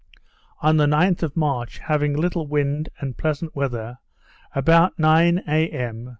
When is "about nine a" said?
4.55-5.69